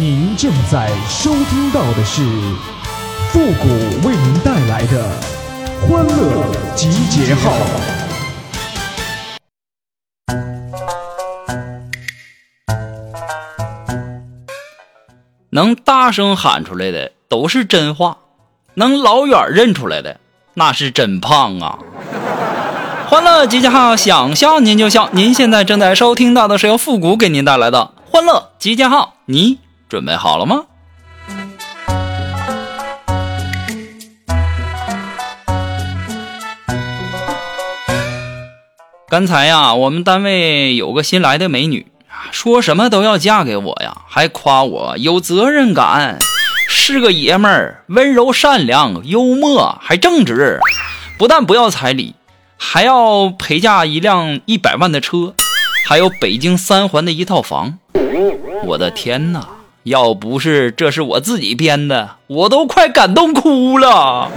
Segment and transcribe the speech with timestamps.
[0.00, 2.20] 您正在收听到的是
[3.28, 3.68] 复古
[4.08, 5.08] 为您带来的
[5.82, 6.44] 欢乐
[6.74, 7.52] 集结号。
[15.50, 18.18] 能大声喊出来的都是真话，
[18.74, 20.18] 能老远认出来的
[20.54, 21.78] 那是真胖啊！
[23.06, 25.08] 欢乐集结号，想笑您就笑。
[25.12, 29.60] 您现在正在收听到的是由复古给您带来的欢乐集结号，你
[29.94, 30.64] 准备好了吗？
[39.08, 41.86] 刚才呀，我们单位有个新来的美女。
[42.32, 46.18] 说什么都要嫁给我呀，还夸我有责任感，
[46.68, 50.58] 是个爷们儿，温柔善良，幽默，还正直。
[51.16, 52.16] 不但不要彩礼，
[52.56, 55.34] 还要陪嫁一辆一百万的车，
[55.86, 57.78] 还有北京三环的一套房。
[58.64, 59.46] 我的天哪！
[59.84, 64.30] 要不是这是我自己编的，我都快感动哭了。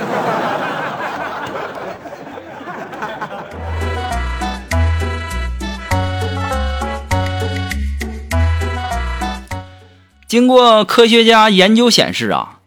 [10.28, 12.60] 经过科学家研究显示啊，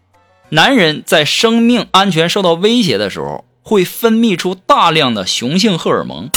[0.49, 6.31] 男人在生命安全受到威胁的时候，会分泌出大量的雄性荷尔蒙，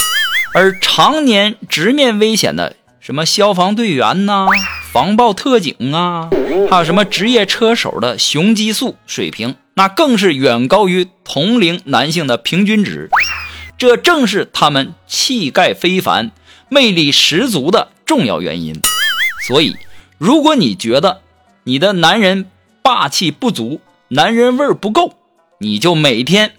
[0.52, 4.46] 而常年直面危险的什么消防队员呐、
[4.92, 6.28] 防暴特警啊，
[6.70, 13.10] 还有什么职业车手的雄激素水平，那更是远高于同龄男性的平均值。
[13.76, 16.30] 这正是他们气概非凡、
[16.68, 18.80] 魅力十足的重要原因。
[19.46, 19.76] 所以。
[20.16, 21.20] 如果你觉得
[21.64, 22.46] 你的男人
[22.82, 25.12] 霸气不足，男人味儿不够，
[25.58, 26.52] 你就每天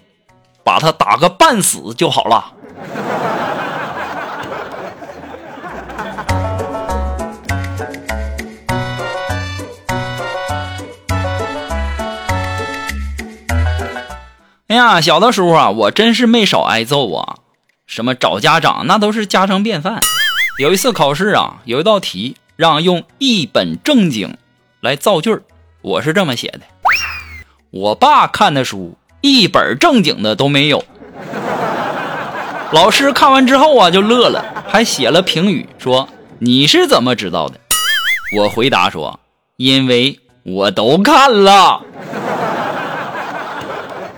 [0.62, 2.52] 把他打个半死就好了。
[14.76, 17.36] 呀，小的时候啊，我真是没少挨揍啊，
[17.86, 20.00] 什么找家长那都是家常便饭。
[20.58, 22.36] 有一次考试啊，有一道题。
[22.56, 24.34] 让用一本正经
[24.80, 25.42] 来造句儿，
[25.82, 26.60] 我是这么写的：
[27.70, 30.82] 我爸看的书一本正经的都没有。
[32.72, 36.08] 老师看完之后啊，就乐了，还写了评语说
[36.40, 37.60] ：“你是怎么知道的？”
[38.38, 39.20] 我回答说
[39.58, 41.82] ：“因为我都看了。”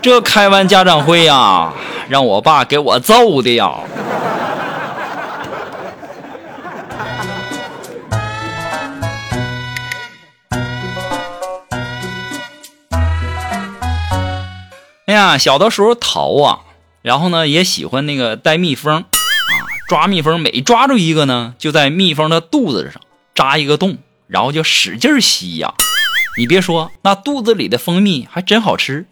[0.01, 1.73] 这开完家长会呀，
[2.07, 3.75] 让我爸给我揍的呀。
[15.05, 16.59] 哎呀，小的时候淘啊，
[17.01, 19.03] 然后呢也喜欢那个带蜜蜂啊，
[19.89, 23.01] 抓蜜蜂，每抓住一个呢，就在蜜蜂的肚子上
[23.35, 25.73] 扎一个洞，然后就使劲吸呀。
[26.37, 29.05] 你别说，那肚子里的蜂蜜还真好吃。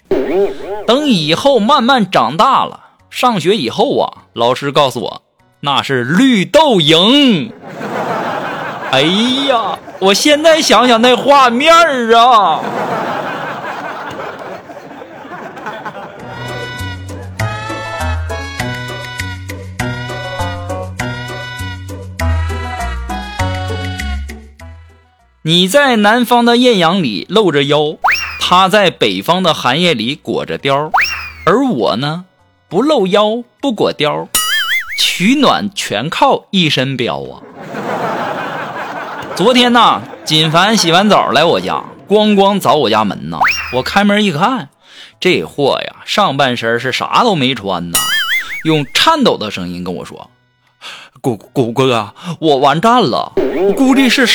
[0.88, 5.22] 等以后慢慢长大了，上学以后啊，老师告诉我
[5.59, 7.52] 那是绿豆蝇。
[8.92, 9.02] 哎
[9.50, 12.62] 呀，我现在想想那画面儿啊。
[25.42, 27.97] 你在南方的艳阳里露着腰，
[28.50, 30.90] 他在北方的寒夜里裹着貂，
[31.44, 32.24] 而我呢，
[32.69, 34.30] 不露腰不裹貂，
[34.97, 37.44] 取暖全靠一身膘啊！
[39.35, 43.38] 昨天呐，锦凡洗完澡来我家，咣咣凿我家门呐，
[43.74, 44.69] 我开门一看，
[45.19, 48.00] 这货呀，上半身是啥都没穿呐，
[48.64, 50.29] 用颤抖的声音跟我说
[51.19, 53.34] ：“谷谷哥，我完蛋了，
[53.75, 54.25] 估计是。”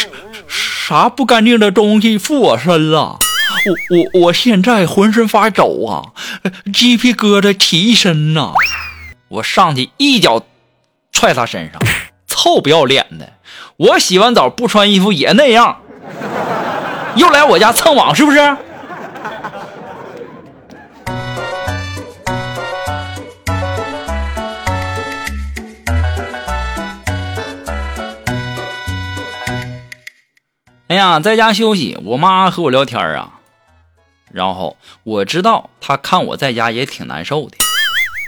[0.46, 3.18] 啥不干净的东西附我身了？
[3.64, 6.12] 我我我现在浑身发抖啊，
[6.72, 8.52] 鸡皮疙瘩起一身呐！
[9.28, 10.44] 我上去一脚
[11.12, 11.80] 踹他身上，
[12.26, 13.34] 臭不要脸的！
[13.76, 15.80] 我洗完澡不穿衣服也那样，
[17.16, 18.38] 又来我家蹭网是不是？
[30.88, 33.40] 哎呀，在家休息，我妈和我聊天啊，
[34.32, 37.56] 然后我知道他看我在家也挺难受的，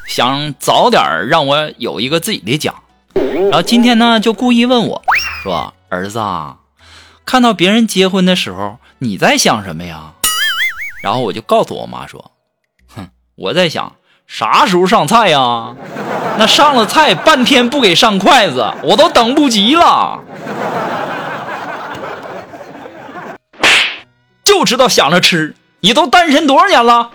[0.06, 2.74] 想早点让我有一个自己的家，
[3.14, 5.02] 然后今天呢就故意问我，
[5.42, 6.58] 说儿子啊，
[7.24, 10.12] 看到别人结婚的时候你在想什么呀？
[11.02, 12.32] 然后我就告诉我妈说，
[12.94, 13.96] 哼，我在想
[14.26, 15.74] 啥时候上菜呀？
[16.36, 20.20] 那上了菜半天不给上筷子，我都等不及了。
[24.44, 25.54] 就知道想着吃。
[25.84, 27.10] 你都单身多少年了？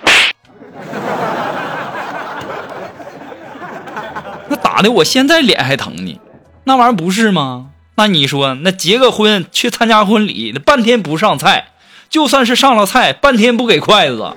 [4.48, 6.20] 那打的我现在脸还疼呢，
[6.66, 7.70] 那玩意儿不是吗？
[7.96, 11.70] 那你说，那结个婚去参加婚礼，那半天不上菜，
[12.12, 14.36] 就算是上了菜，半天不给筷子，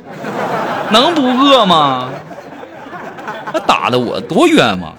[0.92, 2.08] 能不饿吗？
[3.52, 4.96] 那打的我多冤枉！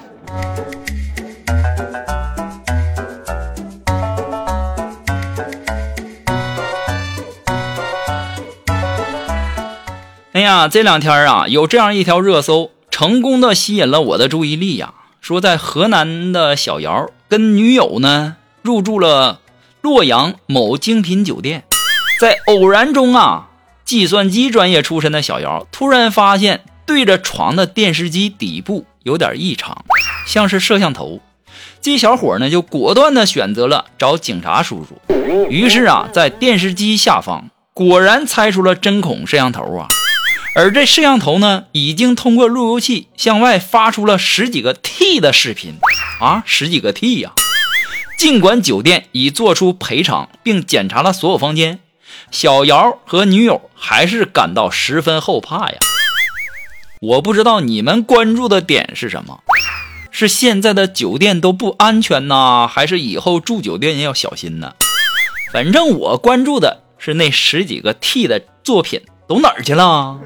[10.33, 14.95] 哎呀，这两天啊，有这样一条热搜，成功的吸引了我的注意力呀。
[15.21, 19.41] 说在河南的小姚跟女友呢入住了
[19.81, 21.65] 洛阳某精品酒店，
[22.19, 23.49] 在偶然中啊，
[23.85, 29.85] 计算机专业出身的小姚突然发现对着床的电视机底部有点异常，
[30.25, 31.21] 像是摄像头。
[31.79, 34.99] 这小伙呢就果断的选择了找警察叔叔。
[35.47, 39.87] 于是啊，在电视机下方果然猜出了针孔摄像头啊。
[40.55, 45.79] 而这摄像头呢，已经通过路由器向外发出了十几个 T 的视频
[46.19, 47.33] 啊，十几个 T 呀！
[48.19, 51.79] 尽管酒店已做出赔偿并检查了所有房间，
[52.29, 55.77] 小姚和女友还是感到十分后怕呀。
[57.01, 59.39] 我不知道你们关注的点是什么？
[60.11, 64.75] 是现在的酒店都不安全呢，还是以后住酒店要小心呢？
[65.51, 69.01] 反正我关注的是那十几个 T 的作品。
[69.27, 70.17] 都哪儿去了？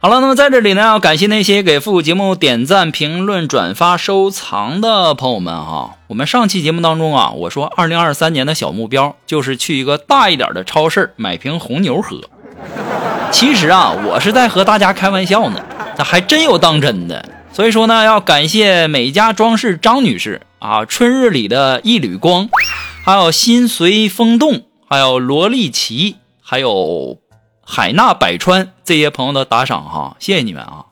[0.00, 5.96] 好了，那么在这里呢，要感谢那些给复古节目点赞、评论、转发、收藏的朋友们哈。
[6.06, 12.20] 我们上期节目当中啊，我说二零二三年的小目标就是去一个大一点的超市买瓶红牛喝。
[13.32, 15.60] 其实啊，我是在和大家开玩笑呢。
[15.98, 22.48] 那还真有当真的，所以说呢，要感谢美家装饰张女士啊，春日里的一缕光，
[23.04, 27.18] 还有心随风动，还有罗丽奇，还有
[27.66, 30.84] 海纳百川这些朋友的打赏哈，谢谢你们啊！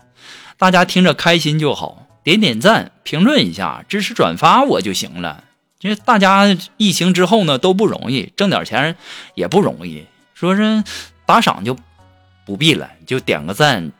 [0.58, 5.44] 大家听着开心就好，点点赞，评论一下，支持转发我就行了。
[5.82, 8.96] 因为大家疫情之后呢都不容易，挣点钱
[9.36, 10.82] 也不容易，说是
[11.24, 11.76] 打赏就
[12.44, 13.92] 不必了，就点个赞。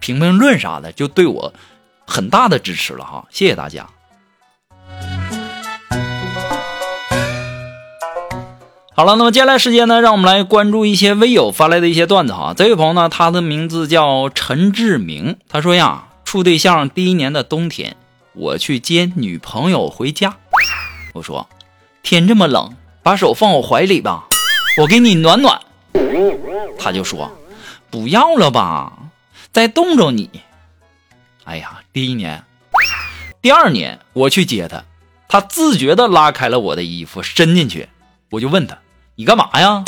[0.00, 1.52] 评评论啥的，就对我
[2.06, 3.86] 很大的支持了哈，谢谢大家。
[8.94, 12.52] 好了，那么接下来时间呢，让我们来关注一些微友发来的一些段子哈。
[12.56, 17.96] 这位朋友呢，他的名字叫陈志明，他说呀，处对象第一年的冬天，
[18.34, 20.36] 我去接女朋友回家，
[21.14, 21.48] 我说
[22.02, 22.74] 天这么冷，
[23.04, 24.26] 把手放我怀里吧，
[24.78, 25.60] 我给你暖暖。
[26.76, 27.30] 他就说
[27.90, 28.92] 不要了吧。
[29.52, 30.28] 再冻着你，
[31.44, 31.80] 哎呀！
[31.92, 32.44] 第一年，
[33.40, 34.84] 第二年我去接他，
[35.28, 37.88] 他自觉地拉开了我的衣服，伸进去，
[38.30, 38.78] 我就问他
[39.16, 39.82] ：“你干嘛呀？”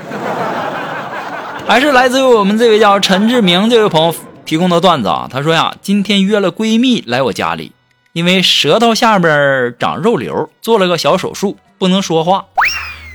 [1.66, 4.14] 还是来自于我们这位叫陈志明这位朋友
[4.44, 5.26] 提供的段子啊。
[5.30, 7.72] 他说呀，今天约了闺蜜来我家里，
[8.12, 12.44] 因为舌头下边长肉瘤，做了个小手术，不能说话。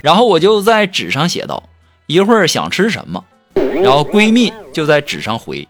[0.02, 1.62] 然后我就在纸上写道
[2.06, 3.24] ：“一会儿想吃什么？”
[3.82, 5.66] 然后闺蜜就在纸上回：“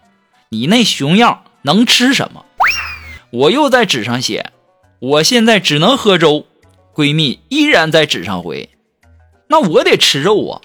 [0.49, 2.43] 你那熊样能吃什么？”
[3.31, 4.51] 我又在纸上写
[4.99, 6.45] ：“我现在只能喝粥。”
[6.93, 8.69] 闺蜜依然在纸上回
[9.47, 10.59] ：“那我得吃肉啊。”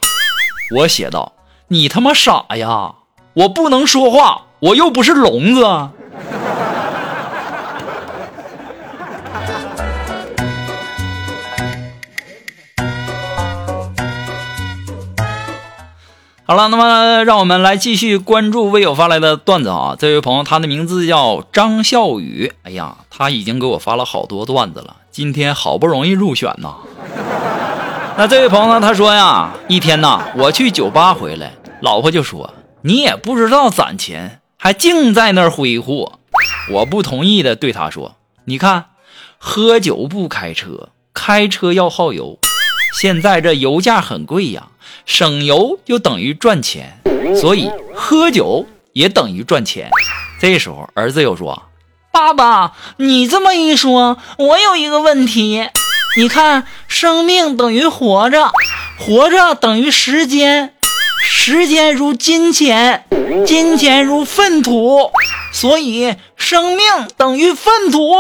[0.75, 1.35] 我写道。
[1.69, 2.95] 你他妈傻呀！
[3.35, 5.65] 我不能说话，我又不是聋子。
[16.45, 19.97] 好了，那么让我们来继续关注微友发来的段子啊！
[19.99, 22.53] 这位朋友，他的名字叫张笑宇。
[22.63, 26.77] 哎呀，他已经给我发了好多段子了，今天好不容易入选呐。
[28.19, 28.81] 那这位朋友呢？
[28.81, 36.19] 他说呀，一天呐，我去酒吧回来，老婆就说：“你也不知道攒钱，还净在那儿挥霍。”
[36.73, 38.87] 我不同意的对他说：“你看，
[39.37, 42.39] 喝酒不开车，开车要耗油。
[42.99, 44.69] 现在这油价很贵呀，
[45.05, 46.99] 省油就等于赚钱，
[47.39, 49.91] 所以喝酒也等于赚钱。”
[50.41, 51.65] 这时候，儿子又说
[52.11, 55.69] ：“爸爸，你这么一说，我有一个问题。”
[56.19, 58.51] 你看，生命等于活着，
[58.99, 60.73] 活着等于时间，
[61.23, 63.05] 时间如金钱，
[63.45, 65.11] 金钱如粪土，
[65.53, 66.87] 所以生命
[67.19, 68.15] 等于粪土。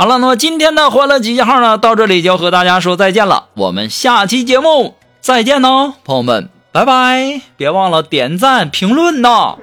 [0.00, 3.48] 好了，那么今天的欢乐集结号呢，到这里就要和大家说再见了。
[3.52, 7.42] 我们下期节目再见喽，朋友们，拜拜！
[7.58, 9.56] 别忘了点赞评论呢。